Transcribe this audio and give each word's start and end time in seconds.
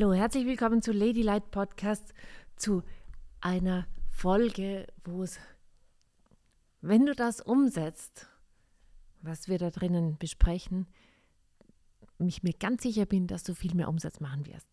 Hallo, 0.00 0.14
herzlich 0.14 0.46
willkommen 0.46 0.80
zu 0.80 0.92
Ladylite 0.92 1.48
Podcast, 1.50 2.14
zu 2.56 2.82
einer 3.42 3.86
Folge, 4.08 4.86
wo 5.04 5.22
es, 5.22 5.38
wenn 6.80 7.04
du 7.04 7.14
das 7.14 7.42
umsetzt, 7.42 8.26
was 9.20 9.46
wir 9.48 9.58
da 9.58 9.68
drinnen 9.68 10.16
besprechen, 10.16 10.86
mich 12.16 12.42
mir 12.42 12.54
ganz 12.54 12.82
sicher 12.82 13.04
bin, 13.04 13.26
dass 13.26 13.42
du 13.42 13.54
viel 13.54 13.74
mehr 13.74 13.90
Umsatz 13.90 14.20
machen 14.20 14.46
wirst. 14.46 14.66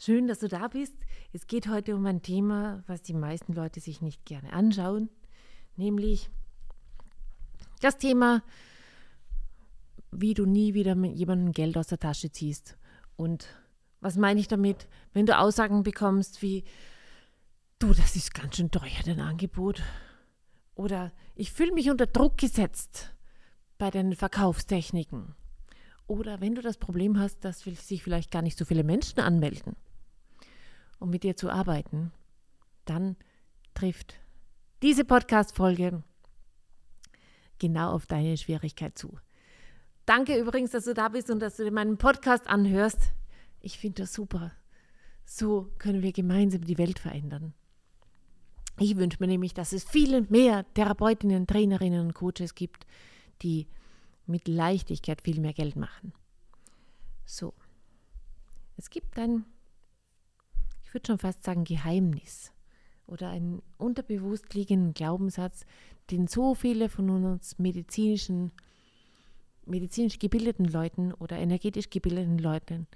Schön, 0.00 0.26
dass 0.26 0.40
du 0.40 0.48
da 0.48 0.66
bist. 0.66 0.96
Es 1.32 1.46
geht 1.46 1.68
heute 1.68 1.94
um 1.94 2.04
ein 2.06 2.22
Thema, 2.22 2.82
was 2.88 3.00
die 3.00 3.14
meisten 3.14 3.52
Leute 3.52 3.78
sich 3.78 4.02
nicht 4.02 4.24
gerne 4.24 4.52
anschauen, 4.52 5.08
nämlich 5.76 6.30
das 7.80 7.96
Thema, 7.96 8.42
wie 10.10 10.34
du 10.34 10.46
nie 10.46 10.74
wieder 10.74 10.96
mit 10.96 11.14
jemandem 11.14 11.52
Geld 11.52 11.78
aus 11.78 11.86
der 11.86 12.00
Tasche 12.00 12.32
ziehst 12.32 12.76
und 13.14 13.46
was 14.04 14.16
meine 14.16 14.38
ich 14.38 14.48
damit? 14.48 14.86
Wenn 15.14 15.24
du 15.24 15.36
Aussagen 15.36 15.82
bekommst 15.82 16.42
wie, 16.42 16.62
du, 17.78 17.94
das 17.94 18.16
ist 18.16 18.34
ganz 18.34 18.56
schön 18.56 18.70
teuer, 18.70 19.00
dein 19.02 19.18
Angebot. 19.18 19.82
Oder 20.74 21.10
ich 21.34 21.50
fühle 21.50 21.72
mich 21.72 21.88
unter 21.88 22.06
Druck 22.06 22.36
gesetzt 22.36 23.14
bei 23.78 23.90
den 23.90 24.14
Verkaufstechniken. 24.14 25.34
Oder 26.06 26.42
wenn 26.42 26.54
du 26.54 26.60
das 26.60 26.76
Problem 26.76 27.18
hast, 27.18 27.46
dass 27.46 27.60
sich 27.60 28.02
vielleicht 28.02 28.30
gar 28.30 28.42
nicht 28.42 28.58
so 28.58 28.66
viele 28.66 28.84
Menschen 28.84 29.20
anmelden, 29.20 29.74
um 30.98 31.08
mit 31.08 31.22
dir 31.22 31.34
zu 31.34 31.48
arbeiten, 31.48 32.12
dann 32.84 33.16
trifft 33.72 34.20
diese 34.82 35.06
Podcast-Folge 35.06 36.02
genau 37.58 37.92
auf 37.92 38.04
deine 38.04 38.36
Schwierigkeit 38.36 38.98
zu. 38.98 39.18
Danke 40.04 40.38
übrigens, 40.38 40.72
dass 40.72 40.84
du 40.84 40.92
da 40.92 41.08
bist 41.08 41.30
und 41.30 41.40
dass 41.40 41.56
du 41.56 41.64
dir 41.64 41.72
meinen 41.72 41.96
Podcast 41.96 42.46
anhörst. 42.48 43.14
Ich 43.64 43.78
finde 43.78 44.02
das 44.02 44.12
super. 44.12 44.52
So 45.24 45.72
können 45.78 46.02
wir 46.02 46.12
gemeinsam 46.12 46.66
die 46.66 46.76
Welt 46.76 46.98
verändern. 46.98 47.54
Ich 48.78 48.96
wünsche 48.96 49.16
mir 49.20 49.26
nämlich, 49.26 49.54
dass 49.54 49.72
es 49.72 49.84
viele 49.84 50.20
mehr 50.28 50.66
Therapeutinnen, 50.74 51.46
Trainerinnen 51.46 52.04
und 52.04 52.12
Coaches 52.12 52.54
gibt, 52.54 52.86
die 53.40 53.66
mit 54.26 54.48
Leichtigkeit 54.48 55.22
viel 55.22 55.40
mehr 55.40 55.54
Geld 55.54 55.76
machen. 55.76 56.12
So. 57.24 57.54
Es 58.76 58.90
gibt 58.90 59.18
ein, 59.18 59.46
ich 60.82 60.92
würde 60.92 61.06
schon 61.06 61.18
fast 61.18 61.42
sagen, 61.42 61.64
Geheimnis 61.64 62.52
oder 63.06 63.30
einen 63.30 63.62
unterbewusst 63.78 64.52
liegenden 64.52 64.92
Glaubenssatz, 64.92 65.64
den 66.10 66.26
so 66.26 66.54
viele 66.54 66.90
von 66.90 67.08
uns 67.08 67.58
medizinischen, 67.58 68.52
medizinisch 69.64 70.18
gebildeten 70.18 70.66
Leuten 70.66 71.14
oder 71.14 71.38
energetisch 71.38 71.88
gebildeten 71.88 72.36
Leuten 72.38 72.86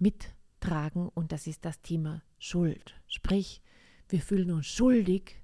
mittragen 0.00 1.08
und 1.08 1.32
das 1.32 1.46
ist 1.46 1.64
das 1.64 1.80
Thema 1.82 2.22
Schuld. 2.38 2.94
Sprich, 3.06 3.62
wir 4.08 4.20
fühlen 4.20 4.50
uns 4.50 4.66
schuldig, 4.66 5.36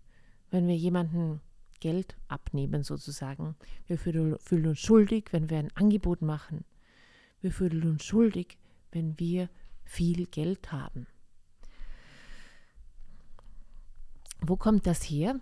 wenn 0.51 0.67
wir 0.67 0.77
jemanden 0.77 1.41
Geld 1.81 2.17
abnehmen 2.29 2.83
sozusagen. 2.83 3.55
Wir 3.87 3.99
fühlen 3.99 4.67
uns 4.67 4.81
schuldig, 4.81 5.27
wenn 5.33 5.51
wir 5.51 5.59
ein 5.59 5.71
Angebot 5.77 6.23
machen. 6.23 6.65
Wir 7.41 7.53
fühlen 7.53 7.89
uns 7.89 8.05
schuldig, 8.05 8.59
wenn 8.93 9.19
wir 9.21 9.51
viel 9.85 10.27
Geld 10.27 10.73
haben. 10.73 11.07
Wo 14.41 14.57
kommt 14.57 14.87
das 14.87 15.03
her? 15.03 15.39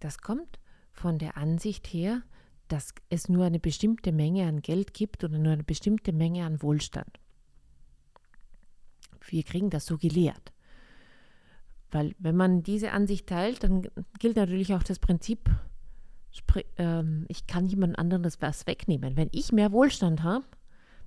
Das 0.00 0.18
kommt 0.18 0.58
von 0.92 1.18
der 1.18 1.36
Ansicht 1.36 1.86
her, 1.86 2.22
dass 2.68 2.92
es 3.08 3.28
nur 3.28 3.44
eine 3.44 3.60
bestimmte 3.60 4.12
Menge 4.12 4.46
an 4.46 4.62
Geld 4.62 4.94
gibt 4.94 5.22
oder 5.22 5.38
nur 5.38 5.52
eine 5.52 5.64
bestimmte 5.64 6.12
Menge 6.12 6.44
an 6.44 6.60
Wohlstand 6.62 7.20
wir 9.28 9.42
kriegen 9.42 9.70
das 9.70 9.86
so 9.86 9.98
gelehrt. 9.98 10.52
Weil 11.90 12.14
wenn 12.18 12.36
man 12.36 12.62
diese 12.62 12.92
Ansicht 12.92 13.28
teilt, 13.28 13.62
dann 13.62 13.88
gilt 14.18 14.36
natürlich 14.36 14.74
auch 14.74 14.82
das 14.82 14.98
Prinzip, 14.98 15.50
ähm, 16.76 17.24
ich 17.28 17.46
kann 17.46 17.66
jemand 17.66 17.98
anderes 17.98 18.40
was 18.42 18.66
wegnehmen. 18.66 19.16
Wenn 19.16 19.28
ich 19.32 19.52
mehr 19.52 19.72
Wohlstand 19.72 20.22
habe, 20.22 20.46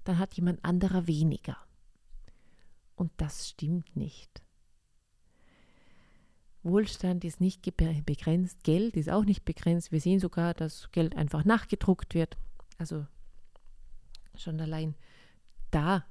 dann 0.03 0.17
hat 0.17 0.33
jemand 0.33 0.63
anderer 0.63 1.07
weniger. 1.07 1.57
Und 2.95 3.11
das 3.17 3.49
stimmt 3.49 3.95
nicht. 3.95 4.41
Wohlstand 6.63 7.23
ist 7.23 7.39
nicht 7.39 7.63
begrenzt, 7.77 8.63
Geld 8.63 8.97
ist 8.97 9.09
auch 9.09 9.23
nicht 9.23 9.45
begrenzt. 9.45 9.91
Wir 9.91 10.01
sehen 10.01 10.19
sogar, 10.19 10.53
dass 10.53 10.91
Geld 10.91 11.15
einfach 11.15 11.45
nachgedruckt 11.45 12.13
wird. 12.13 12.37
Also 12.77 13.05
schon 14.35 14.59
allein 14.59 14.95
da 15.71 16.05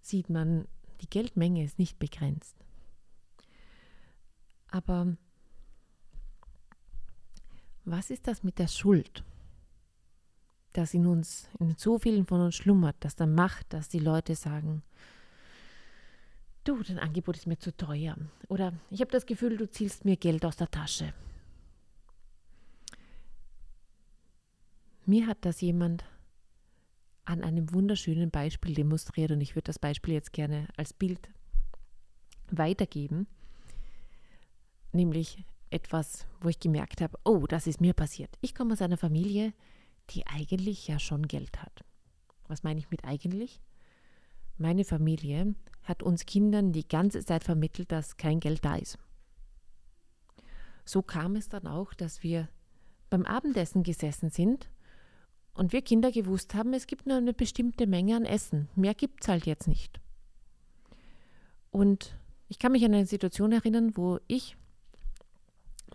sieht 0.00 0.28
man, 0.28 0.66
die 1.00 1.08
Geldmenge 1.08 1.64
ist 1.64 1.78
nicht 1.78 1.98
begrenzt. 1.98 2.56
Aber 4.68 5.16
was 7.84 8.10
ist 8.10 8.26
das 8.26 8.42
mit 8.42 8.58
der 8.58 8.68
Schuld, 8.68 9.24
das 10.72 10.94
in 10.94 11.06
uns, 11.06 11.48
in 11.58 11.74
so 11.76 11.98
vielen 11.98 12.26
von 12.26 12.40
uns 12.40 12.54
schlummert, 12.54 12.96
das 13.00 13.16
dann 13.16 13.34
macht, 13.34 13.72
dass 13.72 13.88
die 13.88 13.98
Leute 13.98 14.36
sagen, 14.36 14.82
du, 16.64 16.82
dein 16.82 16.98
Angebot 16.98 17.36
ist 17.36 17.46
mir 17.46 17.58
zu 17.58 17.76
teuer. 17.76 18.16
Oder 18.48 18.72
ich 18.90 19.00
habe 19.00 19.10
das 19.10 19.26
Gefühl, 19.26 19.56
du 19.56 19.68
zielst 19.68 20.04
mir 20.04 20.16
Geld 20.16 20.44
aus 20.44 20.56
der 20.56 20.70
Tasche. 20.70 21.12
Mir 25.06 25.26
hat 25.26 25.38
das 25.44 25.60
jemand 25.60 26.04
an 27.30 27.42
einem 27.42 27.72
wunderschönen 27.72 28.30
Beispiel 28.30 28.74
demonstriert 28.74 29.30
und 29.30 29.40
ich 29.40 29.54
würde 29.54 29.66
das 29.66 29.78
Beispiel 29.78 30.14
jetzt 30.14 30.32
gerne 30.32 30.66
als 30.76 30.92
Bild 30.92 31.30
weitergeben, 32.50 33.28
nämlich 34.92 35.44
etwas, 35.70 36.26
wo 36.40 36.48
ich 36.48 36.58
gemerkt 36.58 37.00
habe, 37.00 37.16
oh, 37.24 37.46
das 37.46 37.68
ist 37.68 37.80
mir 37.80 37.94
passiert. 37.94 38.36
Ich 38.40 38.54
komme 38.54 38.72
aus 38.72 38.82
einer 38.82 38.96
Familie, 38.96 39.52
die 40.10 40.26
eigentlich 40.26 40.88
ja 40.88 40.98
schon 40.98 41.28
Geld 41.28 41.62
hat. 41.62 41.84
Was 42.48 42.64
meine 42.64 42.80
ich 42.80 42.90
mit 42.90 43.04
eigentlich? 43.04 43.62
Meine 44.58 44.84
Familie 44.84 45.54
hat 45.84 46.02
uns 46.02 46.26
Kindern 46.26 46.72
die 46.72 46.88
ganze 46.88 47.24
Zeit 47.24 47.44
vermittelt, 47.44 47.92
dass 47.92 48.16
kein 48.16 48.40
Geld 48.40 48.64
da 48.64 48.74
ist. 48.74 48.98
So 50.84 51.02
kam 51.02 51.36
es 51.36 51.48
dann 51.48 51.68
auch, 51.68 51.94
dass 51.94 52.24
wir 52.24 52.48
beim 53.08 53.24
Abendessen 53.24 53.84
gesessen 53.84 54.30
sind 54.30 54.68
und 55.54 55.72
wir 55.72 55.82
Kinder 55.82 56.10
gewusst 56.10 56.54
haben, 56.54 56.72
es 56.72 56.86
gibt 56.86 57.06
nur 57.06 57.16
eine 57.16 57.34
bestimmte 57.34 57.86
Menge 57.86 58.16
an 58.16 58.24
Essen. 58.24 58.68
Mehr 58.74 58.94
gibt 58.94 59.22
es 59.22 59.28
halt 59.28 59.46
jetzt 59.46 59.68
nicht. 59.68 60.00
Und 61.70 62.16
ich 62.48 62.58
kann 62.58 62.72
mich 62.72 62.84
an 62.84 62.94
eine 62.94 63.06
Situation 63.06 63.52
erinnern, 63.52 63.96
wo 63.96 64.18
ich, 64.26 64.56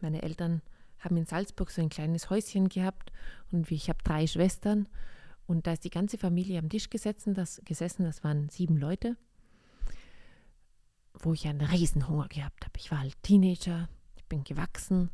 meine 0.02 0.22
Eltern 0.22 0.62
haben 1.00 1.18
in 1.18 1.26
Salzburg 1.26 1.72
so 1.72 1.82
ein 1.82 1.90
kleines 1.90 2.30
Häuschen 2.30 2.70
gehabt 2.70 3.12
und 3.52 3.70
ich 3.72 3.90
habe 3.90 4.00
drei 4.04 4.28
Schwestern 4.28 4.88
und 5.48 5.68
da 5.68 5.74
ist 5.74 5.84
die 5.84 5.90
ganze 5.90 6.18
Familie 6.18 6.60
am 6.60 6.70
Tisch 6.70 6.90
gesessen, 6.90 7.34
das, 7.34 7.62
gesessen, 7.66 8.04
das 8.04 8.24
waren 8.24 8.50
sieben 8.50 8.78
Leute, 8.78 9.18
wo 11.14 11.34
ich 11.34 11.48
einen 11.48 11.62
Riesenhunger 11.62 12.28
gehabt 12.28 12.66
habe. 12.66 12.78
Ich 12.78 12.92
war 12.92 13.00
halt 13.00 13.22
Teenager, 13.22 13.90
ich 14.16 14.26
bin 14.26 14.44
gewachsen 14.44 15.12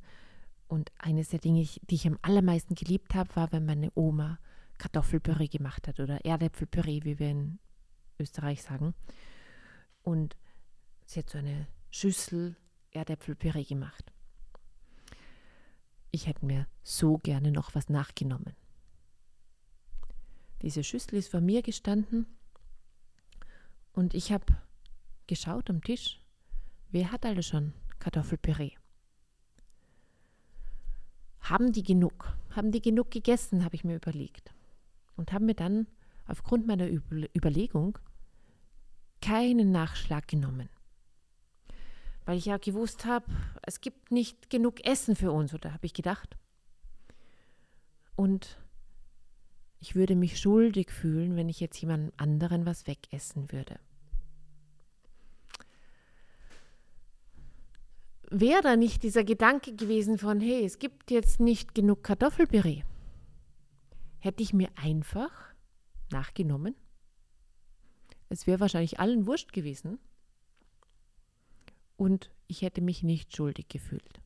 und 0.72 0.90
eines 0.98 1.28
der 1.28 1.40
Dinge, 1.40 1.68
die 1.82 1.96
ich 1.96 2.08
am 2.08 2.18
allermeisten 2.22 2.76
geliebt 2.76 3.14
habe, 3.14 3.36
war, 3.36 3.52
wenn 3.52 3.66
meine 3.66 3.92
Oma 3.94 4.40
Kartoffelpüree 4.78 5.50
gemacht 5.50 5.86
hat 5.90 6.00
oder 6.00 6.24
Erdäpfelpüree, 6.24 7.04
wie 7.04 7.20
wir 7.20 7.30
in 7.30 7.60
Österreich 8.18 8.62
sagen. 8.64 8.96
Und 10.02 10.38
sie 11.06 11.20
hat 11.20 11.30
so 11.30 11.40
eine 11.40 11.68
Schüssel 11.90 12.56
Erdäpfelpüree 12.92 13.66
gemacht. 13.66 14.14
Ich 16.10 16.28
hätte 16.28 16.46
mir 16.46 16.68
so 16.84 17.18
gerne 17.18 17.52
noch 17.52 17.76
was 17.76 17.90
nachgenommen. 17.90 18.56
Diese 20.62 20.86
Schüssel 20.86 21.16
ist 21.16 21.32
vor 21.32 21.42
mir 21.42 21.64
gestanden 21.64 22.28
und 23.92 24.14
ich 24.14 24.32
habe 24.32 24.46
geschaut 25.28 25.70
am 25.70 25.84
Tisch, 25.84 26.22
wer 26.92 27.12
hat 27.12 27.26
alle 27.26 27.44
schon 27.44 27.74
Kartoffelpüree? 28.00 28.81
Haben 31.42 31.72
die 31.72 31.84
genug? 31.84 32.36
Haben 32.52 32.72
die 32.72 32.82
genug 32.82 33.12
gegessen, 33.12 33.64
habe 33.64 33.76
ich 33.76 33.84
mir 33.84 33.96
überlegt. 33.96 34.54
Und 35.16 35.34
habe 35.34 35.46
mir 35.46 35.56
dann 35.56 35.88
aufgrund 36.28 36.68
meiner 36.68 36.88
Überlegung 36.88 37.98
keinen 39.22 39.72
Nachschlag 39.72 40.28
genommen. 40.28 40.70
Weil 42.26 42.38
ich 42.38 42.46
ja 42.46 42.58
gewusst 42.58 43.06
habe, 43.06 43.26
es 43.64 43.82
gibt 43.82 44.12
nicht 44.12 44.50
genug 44.50 44.86
Essen 44.86 45.16
für 45.16 45.32
uns, 45.32 45.54
oder 45.54 45.74
habe 45.74 45.86
ich 45.86 45.94
gedacht. 45.94 46.38
Und 48.16 48.58
ich 49.80 49.96
würde 49.96 50.16
mich 50.16 50.40
schuldig 50.40 50.92
fühlen, 50.92 51.36
wenn 51.36 51.50
ich 51.50 51.60
jetzt 51.60 51.82
jemand 51.82 52.14
anderen 52.20 52.66
was 52.66 52.86
wegessen 52.86 53.52
würde. 53.52 53.80
Wäre 58.32 58.62
da 58.62 58.76
nicht 58.76 59.04
dieser 59.04 59.24
Gedanke 59.24 59.76
gewesen 59.76 60.18
von, 60.18 60.40
hey, 60.40 60.66
es 60.66 60.80
gibt 60.80 61.12
jetzt 61.12 61.40
nicht 61.40 61.76
genug 61.76 62.04
Kartoffelpüree, 62.04 62.84
hätte 64.20 64.42
ich 64.42 64.54
mir 64.54 64.70
einfach 64.76 65.32
nachgenommen. 66.12 66.76
Es 68.30 68.48
wäre 68.48 68.60
wahrscheinlich 68.60 69.00
allen 69.00 69.28
wurscht 69.28 69.54
gewesen, 69.54 70.00
und 72.02 72.32
ich 72.48 72.64
hätte 72.64 72.82
mich 72.82 73.04
nicht 73.04 73.36
schuldig 73.36 73.68
gefühlt. 73.68 74.22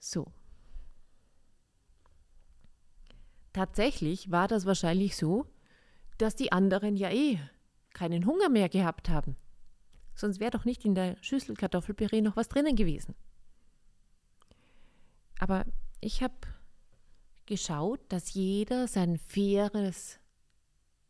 So. 0.00 0.32
Tatsächlich 3.52 4.32
war 4.32 4.48
das 4.48 4.66
wahrscheinlich 4.66 5.16
so, 5.16 5.46
dass 6.18 6.34
die 6.34 6.50
anderen 6.50 6.96
ja 6.96 7.12
eh 7.12 7.38
keinen 7.94 8.26
Hunger 8.26 8.48
mehr 8.48 8.68
gehabt 8.68 9.08
haben. 9.08 9.36
Sonst 10.14 10.40
wäre 10.40 10.50
doch 10.50 10.64
nicht 10.64 10.84
in 10.84 10.94
der 10.94 11.16
Schüssel 11.22 11.56
Kartoffelpüree 11.56 12.20
noch 12.20 12.36
was 12.36 12.48
drinnen 12.48 12.76
gewesen. 12.76 13.14
Aber 15.38 15.64
ich 16.00 16.22
habe 16.22 16.34
geschaut, 17.46 18.00
dass 18.08 18.34
jeder 18.34 18.86
sein 18.88 19.18
faires 19.18 20.18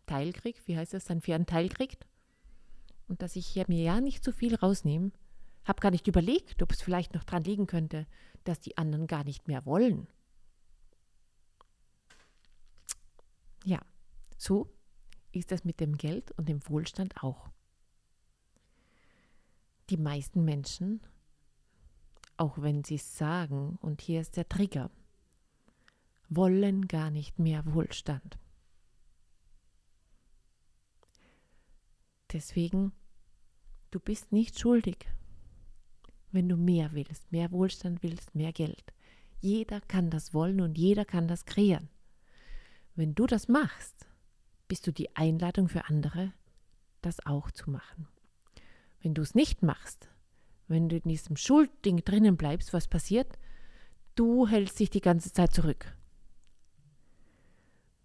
Teil 0.07 0.33
kriegt. 0.33 0.67
Wie 0.67 0.77
heißt 0.77 0.95
das? 0.95 1.05
Seinen 1.05 1.21
fairen 1.21 1.47
Teil 1.47 1.69
kriegt. 1.69 2.07
Und 3.09 3.23
dass 3.23 3.37
ich 3.37 3.47
hier 3.47 3.65
mir 3.69 3.83
ja 3.83 4.01
nicht 4.01 4.25
zu 4.25 4.33
viel 4.33 4.55
rausnehme. 4.55 5.13
Habe 5.65 5.81
gar 5.81 5.91
nicht 5.91 6.09
überlegt, 6.09 6.63
ob 6.63 6.73
es 6.73 6.83
vielleicht 6.83 7.15
noch 7.15 7.25
dran 7.25 7.45
liegen 7.45 7.67
könnte, 7.67 8.07
dass 8.45 8.61
die 8.61 8.77
anderen 8.77 9.07
gar 9.07 9.25
nicht 9.25 9.49
mehr 9.49 9.65
wollen. 9.65 10.09
Ja, 13.65 13.81
so 14.37 14.73
ist 15.31 15.53
das 15.53 15.65
mit 15.65 15.79
dem 15.79 15.97
Geld 15.97 16.33
und 16.33 16.49
dem 16.49 16.67
Wohlstand 16.69 17.23
auch. 17.23 17.52
Die 19.93 19.99
meisten 19.99 20.47
Menschen, 20.47 21.03
auch 22.39 22.63
wenn 22.63 22.83
sie 22.83 22.95
es 22.95 23.19
sagen, 23.19 23.77
und 23.83 24.01
hier 24.01 24.23
ist 24.23 24.39
der 24.39 24.49
Trigger, 24.49 24.91
wollen 26.31 26.89
gar 26.89 27.11
nicht 27.11 27.39
mehr 27.39 27.63
Wohlstand. 27.75 28.39
Deswegen, 32.33 32.93
du 33.91 34.01
bist 34.01 34.33
nicht 34.33 34.59
schuldig, 34.59 34.97
wenn 36.31 36.49
du 36.49 36.57
mehr 36.57 36.93
willst, 36.93 37.31
mehr 37.31 37.53
Wohlstand 37.53 38.03
willst, 38.03 38.35
mehr 38.35 38.55
Geld. 38.55 38.95
Jeder 39.41 39.83
kann 39.83 40.09
das 40.09 40.33
wollen 40.33 40.63
und 40.63 40.79
jeder 40.79 41.05
kann 41.05 41.29
das 41.29 41.45
kreieren. 41.45 41.91
Wenn 42.95 43.15
du 43.15 43.27
das 43.27 43.47
machst, 43.47 44.07
bist 44.69 44.87
du 44.87 44.91
die 44.91 45.15
Einladung 45.17 45.69
für 45.69 45.85
andere, 45.85 46.33
das 47.03 47.27
auch 47.27 47.51
zu 47.51 47.71
machen. 47.71 48.09
Wenn 49.03 49.15
du 49.15 49.23
es 49.23 49.35
nicht 49.35 49.63
machst, 49.63 50.09
wenn 50.69 50.89
du 50.89 50.97
in 50.97 51.09
diesem 51.09 51.37
Schuldding 51.37 51.99
drinnen 52.05 52.37
bleibst, 52.37 52.73
was 52.73 52.87
passiert? 52.87 53.39
Du 54.15 54.47
hältst 54.47 54.79
dich 54.79 54.91
die 54.91 55.01
ganze 55.01 55.33
Zeit 55.33 55.53
zurück. 55.53 55.97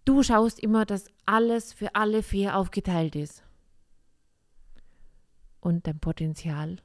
Du 0.04 0.22
schaust 0.22 0.58
immer, 0.58 0.86
dass 0.86 1.06
alles 1.26 1.72
für 1.72 1.94
alle 1.94 2.22
fair 2.22 2.56
aufgeteilt 2.56 3.14
ist. 3.14 3.44
Und 5.60 5.86
dein 5.86 6.00
Potenzial 6.00 6.76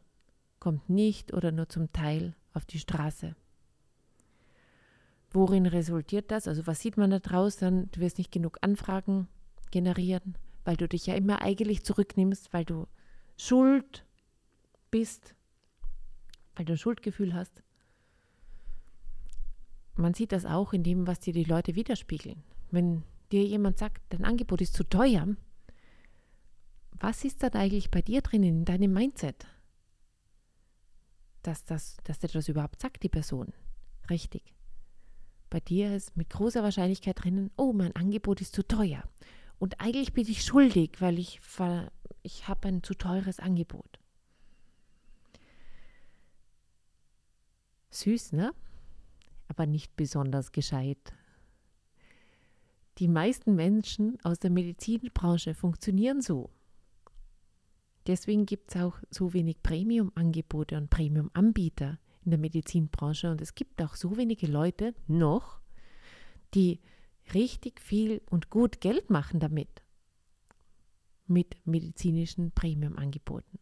kommt 0.60 0.90
nicht 0.90 1.34
oder 1.34 1.52
nur 1.52 1.70
zum 1.70 1.92
Teil 1.92 2.36
auf 2.54 2.66
die 2.66 2.80
Straße. 2.80 3.36
Worin 5.32 5.66
resultiert 5.66 6.32
das? 6.32 6.48
Also 6.48 6.68
was 6.68 6.80
sieht 6.80 6.98
man 6.98 7.10
da 7.10 7.20
draußen? 7.20 7.90
Du 7.92 8.00
wirst 8.00 8.18
nicht 8.18 8.32
genug 8.32 8.58
Anfragen 8.62 9.28
generieren, 9.72 10.38
weil 10.64 10.76
du 10.76 10.88
dich 10.88 11.08
ja 11.08 11.16
immer 11.16 11.42
eigentlich 11.42 11.84
zurücknimmst, 11.84 12.54
weil 12.54 12.66
du 12.66 12.88
schuld 13.48 14.06
bist, 14.90 15.36
weil 16.56 16.66
du 16.66 16.74
ein 16.74 16.78
Schuldgefühl 16.78 17.34
hast. 17.34 17.62
Man 19.96 20.14
sieht 20.14 20.32
das 20.32 20.46
auch 20.46 20.74
in 20.74 20.84
dem, 20.84 21.08
was 21.08 21.20
dir 21.20 21.34
die 21.34 21.44
Leute 21.44 21.76
widerspiegeln. 21.76 22.44
Wenn 22.72 23.04
dir 23.32 23.44
jemand 23.44 23.78
sagt, 23.78 24.02
dein 24.10 24.24
Angebot 24.24 24.62
ist 24.62 24.74
zu 24.74 24.84
teuer, 24.84 25.28
was 27.00 27.26
ist 27.26 27.44
dann 27.44 27.54
eigentlich 27.54 27.92
bei 27.92 28.02
dir 28.02 28.22
drinnen 28.22 28.60
in 28.60 28.66
deinem 28.66 28.94
Mindset? 28.94 29.46
Dass, 31.42 31.66
das, 31.66 31.98
dass 32.06 32.20
dir 32.20 32.30
das 32.30 32.48
überhaupt 32.48 32.82
sagt, 32.82 33.04
die 33.04 33.10
Person. 33.10 33.52
Richtig. 34.10 34.54
Bei 35.50 35.60
dir 35.60 35.94
ist 35.96 36.16
mit 36.16 36.30
großer 36.30 36.64
Wahrscheinlichkeit 36.64 37.24
drinnen, 37.24 37.52
oh, 37.58 37.74
mein 37.74 37.96
Angebot 37.96 38.42
ist 38.42 38.56
zu 38.56 38.66
teuer. 38.66 39.04
Und 39.60 39.80
eigentlich 39.80 40.14
bin 40.14 40.28
ich 40.28 40.44
schuldig, 40.44 41.00
weil 41.00 41.20
ich, 41.20 41.40
ich 42.24 42.48
habe 42.48 42.68
ein 42.70 42.84
zu 42.84 42.94
teures 42.96 43.40
Angebot. 43.40 44.00
Süß, 47.92 48.32
ne? 48.32 48.54
Aber 49.48 49.68
nicht 49.68 49.96
besonders 49.96 50.52
gescheit. 50.52 51.14
Die 52.98 53.08
meisten 53.08 53.56
Menschen 53.56 54.18
aus 54.24 54.40
der 54.40 54.50
Medizinbranche 54.50 55.54
funktionieren 55.54 56.22
so. 56.22 56.50
Deswegen 58.08 58.46
gibt 58.46 58.74
es 58.74 58.82
auch 58.82 58.98
so 59.10 59.34
wenig 59.34 59.62
Premium-Angebote 59.62 60.78
und 60.78 60.90
Premium-Anbieter 60.90 62.00
in 62.26 62.32
der 62.32 62.40
Medizinbranche. 62.40 63.32
Und 63.32 63.42
es 63.42 63.56
gibt 63.56 63.82
auch 63.82 63.96
so 63.96 64.18
wenige 64.18 64.48
Leute 64.48 64.94
noch, 65.08 65.60
die 66.54 66.80
richtig 67.34 67.80
viel 67.80 68.22
und 68.30 68.50
gut 68.50 68.82
Geld 68.82 69.10
machen 69.10 69.40
damit. 69.40 69.83
Mit 71.26 71.56
medizinischen 71.66 72.52
Premium-Angeboten. 72.52 73.60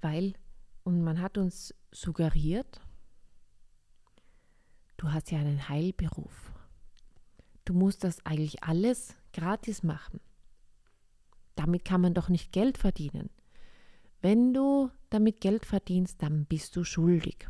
Weil, 0.00 0.34
und 0.84 1.02
man 1.02 1.20
hat 1.20 1.38
uns 1.38 1.74
suggeriert, 1.92 2.80
du 4.96 5.12
hast 5.12 5.30
ja 5.30 5.38
einen 5.38 5.68
Heilberuf. 5.68 6.52
Du 7.64 7.74
musst 7.74 8.04
das 8.04 8.24
eigentlich 8.24 8.62
alles 8.62 9.16
gratis 9.32 9.82
machen. 9.82 10.20
Damit 11.56 11.84
kann 11.84 12.00
man 12.00 12.14
doch 12.14 12.28
nicht 12.28 12.52
Geld 12.52 12.78
verdienen. 12.78 13.30
Wenn 14.20 14.54
du 14.54 14.90
damit 15.10 15.40
Geld 15.40 15.66
verdienst, 15.66 16.22
dann 16.22 16.46
bist 16.46 16.76
du 16.76 16.84
schuldig. 16.84 17.48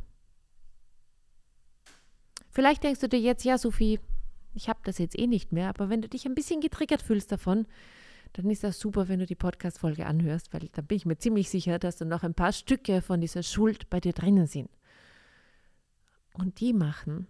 Vielleicht 2.50 2.84
denkst 2.84 3.00
du 3.00 3.08
dir 3.08 3.20
jetzt, 3.20 3.44
ja, 3.44 3.58
Sophie, 3.58 4.00
ich 4.56 4.68
habe 4.68 4.80
das 4.84 4.98
jetzt 4.98 5.18
eh 5.18 5.26
nicht 5.26 5.52
mehr, 5.52 5.68
aber 5.68 5.90
wenn 5.90 6.02
du 6.02 6.08
dich 6.08 6.26
ein 6.26 6.34
bisschen 6.34 6.60
getriggert 6.60 7.02
fühlst 7.02 7.30
davon, 7.30 7.66
dann 8.32 8.50
ist 8.50 8.64
das 8.64 8.80
super, 8.80 9.08
wenn 9.08 9.20
du 9.20 9.26
die 9.26 9.34
Podcast-Folge 9.34 10.06
anhörst, 10.06 10.52
weil 10.52 10.68
dann 10.72 10.86
bin 10.86 10.96
ich 10.96 11.06
mir 11.06 11.18
ziemlich 11.18 11.50
sicher, 11.50 11.78
dass 11.78 11.96
da 11.96 12.04
noch 12.04 12.22
ein 12.22 12.34
paar 12.34 12.52
Stücke 12.52 13.02
von 13.02 13.20
dieser 13.20 13.42
Schuld 13.42 13.88
bei 13.90 14.00
dir 14.00 14.12
drinnen 14.12 14.46
sind. 14.46 14.70
Und 16.32 16.60
die 16.60 16.72
machen, 16.72 17.28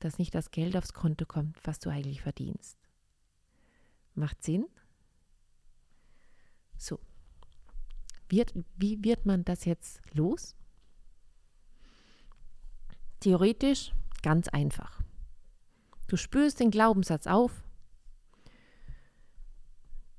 dass 0.00 0.18
nicht 0.18 0.34
das 0.34 0.50
Geld 0.50 0.76
aufs 0.76 0.94
Konto 0.94 1.26
kommt, 1.26 1.58
was 1.64 1.78
du 1.78 1.90
eigentlich 1.90 2.22
verdienst. 2.22 2.78
Macht 4.14 4.42
Sinn? 4.42 4.66
So. 6.76 6.98
Wird, 8.28 8.54
wie 8.76 9.02
wird 9.04 9.26
man 9.26 9.44
das 9.44 9.64
jetzt 9.64 10.00
los? 10.14 10.54
Theoretisch 13.20 13.92
ganz 14.22 14.48
einfach. 14.48 15.05
Du 16.06 16.16
spürst 16.16 16.60
den 16.60 16.70
Glaubenssatz 16.70 17.26
auf. 17.26 17.64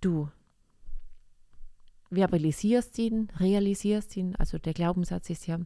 Du 0.01 0.29
verbalisierst 2.11 2.97
ihn, 2.99 3.29
realisierst 3.39 4.15
ihn. 4.17 4.35
Also 4.35 4.57
der 4.57 4.73
Glaubenssatz 4.73 5.29
ist 5.29 5.47
ja, 5.47 5.59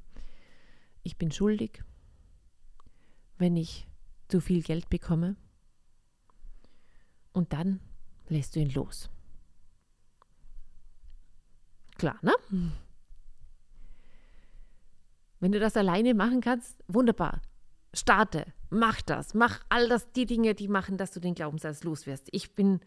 ich 1.04 1.18
bin 1.18 1.32
schuldig, 1.32 1.84
wenn 3.38 3.58
ich 3.58 3.88
zu 4.28 4.42
viel 4.42 4.62
Geld 4.62 4.90
bekomme. 4.90 5.36
Und 7.34 7.54
dann 7.54 7.80
lässt 8.28 8.56
du 8.56 8.60
ihn 8.60 8.72
los. 8.72 9.10
Klar, 11.98 12.18
ne? 12.22 12.34
Wenn 15.40 15.52
du 15.52 15.60
das 15.60 15.78
alleine 15.78 16.14
machen 16.14 16.42
kannst, 16.42 16.84
wunderbar. 16.88 17.42
Starte, 17.94 18.46
mach 18.70 19.02
das, 19.02 19.34
mach 19.34 19.60
all 19.70 19.90
das, 19.90 20.12
die 20.14 20.26
Dinge, 20.26 20.56
die 20.56 20.68
machen, 20.68 20.98
dass 20.98 21.12
du 21.12 21.20
den 21.20 21.36
Glaubenssatz 21.36 21.84
loswirst. 21.84 22.28
Ich 22.32 22.56
bin 22.56 22.80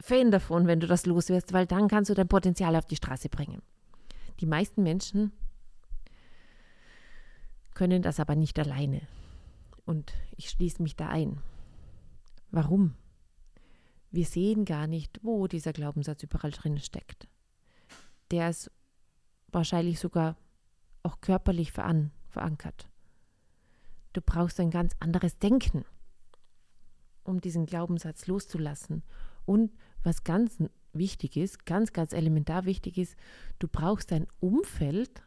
Fan 0.00 0.30
davon, 0.30 0.66
wenn 0.66 0.80
du 0.80 0.86
das 0.86 1.06
loswirst, 1.06 1.52
weil 1.52 1.66
dann 1.66 1.88
kannst 1.88 2.10
du 2.10 2.14
dein 2.14 2.28
Potenzial 2.28 2.76
auf 2.76 2.86
die 2.86 2.96
Straße 2.96 3.28
bringen. 3.28 3.62
Die 4.40 4.46
meisten 4.46 4.82
Menschen 4.82 5.32
können 7.74 8.02
das 8.02 8.20
aber 8.20 8.36
nicht 8.36 8.58
alleine. 8.58 9.02
Und 9.84 10.12
ich 10.36 10.50
schließe 10.50 10.82
mich 10.82 10.96
da 10.96 11.08
ein. 11.08 11.40
Warum? 12.50 12.94
Wir 14.10 14.24
sehen 14.24 14.64
gar 14.64 14.86
nicht, 14.86 15.20
wo 15.22 15.46
dieser 15.46 15.72
Glaubenssatz 15.72 16.22
überall 16.22 16.50
drin 16.50 16.78
steckt 16.78 17.28
der 18.30 18.50
ist 18.50 18.70
wahrscheinlich 19.52 19.98
sogar 20.00 20.36
auch 21.02 21.20
körperlich 21.20 21.72
veran 21.72 22.10
verankert. 22.28 22.88
Du 24.16 24.22
brauchst 24.22 24.58
ein 24.60 24.70
ganz 24.70 24.94
anderes 24.98 25.38
Denken, 25.40 25.84
um 27.22 27.42
diesen 27.42 27.66
Glaubenssatz 27.66 28.26
loszulassen. 28.26 29.02
Und 29.44 29.74
was 30.02 30.24
ganz 30.24 30.56
wichtig 30.94 31.36
ist, 31.36 31.66
ganz, 31.66 31.92
ganz 31.92 32.14
elementar 32.14 32.64
wichtig 32.64 32.96
ist, 32.96 33.14
du 33.58 33.68
brauchst 33.68 34.14
ein 34.14 34.26
Umfeld, 34.40 35.22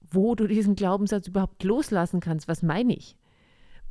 wo 0.00 0.34
du 0.34 0.46
diesen 0.46 0.76
Glaubenssatz 0.76 1.26
überhaupt 1.26 1.62
loslassen 1.62 2.20
kannst. 2.20 2.48
Was 2.48 2.62
meine 2.62 2.96
ich? 2.96 3.18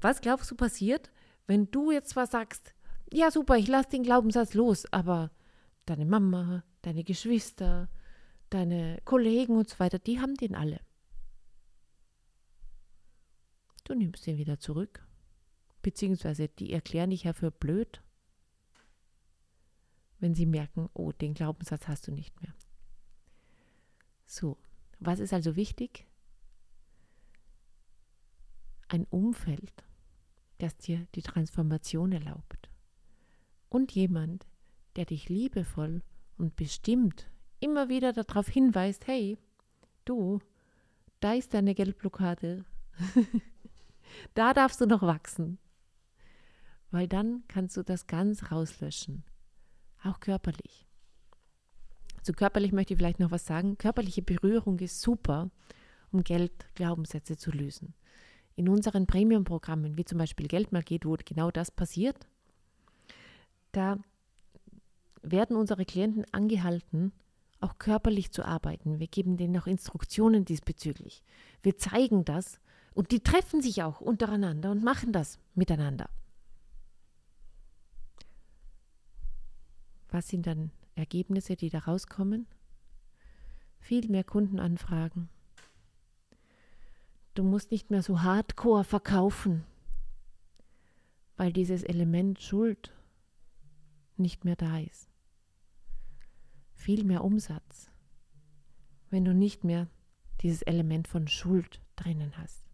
Was 0.01 0.21
glaubst 0.21 0.49
du 0.49 0.55
passiert, 0.55 1.11
wenn 1.45 1.69
du 1.69 1.91
jetzt 1.91 2.09
zwar 2.09 2.25
sagst, 2.25 2.73
ja 3.13 3.29
super, 3.29 3.57
ich 3.57 3.67
lasse 3.67 3.89
den 3.89 4.01
Glaubenssatz 4.01 4.55
los, 4.55 4.91
aber 4.91 5.29
deine 5.85 6.05
Mama, 6.05 6.63
deine 6.81 7.03
Geschwister, 7.03 7.89
deine 8.49 8.97
Kollegen 9.05 9.55
und 9.55 9.69
so 9.69 9.77
weiter, 9.77 9.99
die 9.99 10.19
haben 10.19 10.33
den 10.33 10.55
alle. 10.55 10.79
Du 13.85 13.93
nimmst 13.93 14.25
den 14.25 14.37
wieder 14.37 14.59
zurück, 14.59 15.07
beziehungsweise 15.81 16.49
die 16.49 16.73
erklären 16.73 17.11
dich 17.11 17.23
ja 17.23 17.33
für 17.33 17.51
blöd, 17.51 18.01
wenn 20.19 20.33
sie 20.33 20.47
merken, 20.47 20.89
oh, 20.93 21.11
den 21.11 21.35
Glaubenssatz 21.35 21.87
hast 21.87 22.07
du 22.07 22.11
nicht 22.11 22.41
mehr. 22.41 22.53
So, 24.25 24.57
was 24.99 25.19
ist 25.19 25.33
also 25.33 25.55
wichtig? 25.55 26.07
Ein 28.87 29.05
Umfeld, 29.05 29.83
das 30.57 30.75
dir 30.77 31.07
die 31.13 31.21
Transformation 31.21 32.11
erlaubt. 32.11 32.69
Und 33.69 33.91
jemand, 33.91 34.47
der 34.95 35.05
dich 35.05 35.29
liebevoll 35.29 36.01
und 36.37 36.55
bestimmt 36.55 37.29
immer 37.59 37.87
wieder 37.87 38.13
darauf 38.13 38.47
hinweist, 38.47 39.05
hey, 39.05 39.37
du, 40.05 40.39
da 41.19 41.33
ist 41.33 41.53
deine 41.53 41.75
Geldblockade. 41.75 42.65
da 44.33 44.53
darfst 44.53 44.81
du 44.81 44.85
noch 44.85 45.01
wachsen. 45.01 45.57
Weil 46.91 47.07
dann 47.07 47.43
kannst 47.47 47.75
du 47.77 47.83
das 47.83 48.07
ganz 48.07 48.51
rauslöschen. 48.51 49.23
Auch 50.03 50.19
körperlich. 50.19 50.85
Zu 52.21 52.33
körperlich 52.33 52.71
möchte 52.71 52.93
ich 52.93 52.97
vielleicht 52.97 53.19
noch 53.19 53.31
was 53.31 53.45
sagen. 53.45 53.77
Körperliche 53.77 54.21
Berührung 54.21 54.79
ist 54.79 55.01
super, 55.01 55.49
um 56.11 56.23
Geld-Glaubenssätze 56.23 57.37
zu 57.37 57.51
lösen. 57.51 57.93
In 58.55 58.69
unseren 58.69 59.05
Premium-Programmen, 59.05 59.97
wie 59.97 60.05
zum 60.05 60.17
Beispiel 60.17 60.47
Geld 60.47 60.71
mal 60.71 60.83
geht, 60.83 61.05
wo 61.05 61.15
genau 61.23 61.51
das 61.51 61.71
passiert, 61.71 62.27
da 63.73 63.97
werden 65.21 65.55
unsere 65.57 65.85
Klienten 65.85 66.25
angehalten, 66.31 67.11
auch 67.59 67.77
körperlich 67.77 68.31
zu 68.31 68.45
arbeiten. 68.45 68.99
Wir 68.99 69.07
geben 69.07 69.37
denen 69.37 69.57
auch 69.57 69.67
Instruktionen 69.67 70.45
diesbezüglich. 70.45 71.23
Wir 71.61 71.77
zeigen 71.77 72.25
das 72.25 72.59
und 72.95 73.11
die 73.11 73.19
treffen 73.19 73.61
sich 73.61 73.83
auch 73.83 74.01
untereinander 74.01 74.71
und 74.71 74.83
machen 74.83 75.11
das 75.11 75.37
miteinander. 75.53 76.09
Was 80.09 80.29
sind 80.29 80.47
dann 80.47 80.71
Ergebnisse, 80.95 81.57
die 81.57 81.69
da 81.69 81.79
rauskommen? 81.79 82.47
Viel 83.79 84.09
mehr 84.09 84.23
Kundenanfragen. 84.23 85.29
Du 87.33 87.43
musst 87.43 87.69
nicht 87.69 87.91
mehr 87.91 88.01
so 88.01 88.21
hardcore 88.21 88.85
verkaufen, 88.85 89.65
weil 91.35 91.51
dieses 91.51 91.83
Element 91.83 92.41
Schuld 92.41 92.93
nicht 94.15 94.45
mehr 94.45 94.55
da 94.55 94.79
ist. 94.79 95.09
Viel 96.71 97.03
mehr 97.03 97.25
Umsatz, 97.25 97.91
wenn 99.09 99.25
du 99.25 99.33
nicht 99.33 99.65
mehr 99.65 99.89
dieses 100.39 100.61
Element 100.61 101.09
von 101.09 101.27
Schuld 101.27 101.81
drinnen 101.97 102.37
hast. 102.37 102.64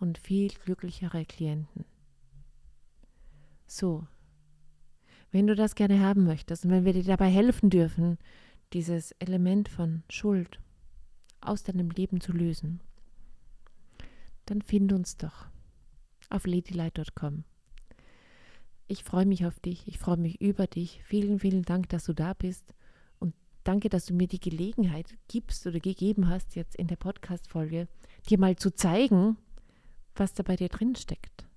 Und 0.00 0.18
viel 0.18 0.48
glücklichere 0.48 1.24
Klienten. 1.24 1.84
So, 3.66 4.06
wenn 5.30 5.46
du 5.46 5.54
das 5.54 5.76
gerne 5.76 6.00
haben 6.00 6.24
möchtest 6.24 6.64
und 6.64 6.72
wenn 6.72 6.84
wir 6.84 6.92
dir 6.92 7.04
dabei 7.04 7.28
helfen 7.28 7.70
dürfen, 7.70 8.18
dieses 8.72 9.12
Element 9.12 9.68
von 9.68 10.02
Schuld 10.10 10.58
aus 11.40 11.62
deinem 11.62 11.90
Leben 11.90 12.20
zu 12.20 12.32
lösen, 12.32 12.80
dann 14.46 14.62
find 14.62 14.92
uns 14.92 15.16
doch 15.16 15.46
auf 16.30 16.46
ladylight.com. 16.46 17.44
Ich 18.88 19.04
freue 19.04 19.26
mich 19.26 19.46
auf 19.46 19.60
dich, 19.60 19.86
ich 19.86 19.98
freue 19.98 20.16
mich 20.16 20.40
über 20.40 20.66
dich. 20.66 21.00
Vielen, 21.04 21.38
vielen 21.38 21.62
Dank, 21.62 21.88
dass 21.90 22.06
du 22.06 22.12
da 22.12 22.34
bist 22.34 22.74
und 23.20 23.34
danke, 23.62 23.88
dass 23.88 24.06
du 24.06 24.14
mir 24.14 24.26
die 24.26 24.40
Gelegenheit 24.40 25.16
gibst 25.28 25.64
oder 25.66 25.78
gegeben 25.78 26.28
hast, 26.28 26.56
jetzt 26.56 26.74
in 26.74 26.88
der 26.88 26.96
Podcast-Folge, 26.96 27.86
dir 28.28 28.38
mal 28.38 28.56
zu 28.56 28.74
zeigen, 28.74 29.36
was 30.20 30.34
da 30.34 30.42
bei 30.42 30.54
dir 30.54 30.68
drin 30.68 30.94
steckt. 30.94 31.48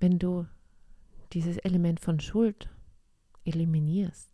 Wenn 0.00 0.18
du 0.18 0.46
dieses 1.32 1.56
Element 1.58 2.00
von 2.00 2.20
Schuld 2.20 2.68
eliminierst, 3.44 4.30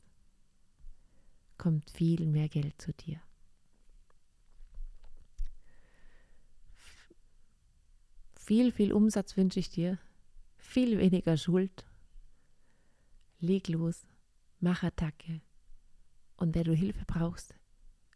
kommt 1.58 1.90
viel 1.90 2.26
mehr 2.26 2.48
Geld 2.48 2.80
zu 2.80 2.92
dir. 2.92 3.20
Viel, 8.34 8.72
viel 8.72 8.92
Umsatz 8.92 9.36
wünsche 9.36 9.60
ich 9.60 9.70
dir 9.70 9.98
viel 10.56 10.98
weniger 10.98 11.36
Schuld. 11.36 11.84
Leg 13.38 13.68
los, 13.68 14.06
mach 14.58 14.82
Attacke. 14.82 15.42
Und 16.36 16.54
wenn 16.54 16.64
du 16.64 16.74
Hilfe 16.74 17.04
brauchst, 17.06 17.54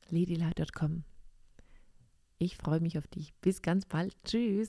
ladylight.com. 0.08 1.04
Ich 2.38 2.56
freue 2.56 2.80
mich 2.80 2.98
auf 2.98 3.06
dich. 3.06 3.34
Bis 3.40 3.62
ganz 3.62 3.86
bald. 3.86 4.14
Tschüss. 4.24 4.68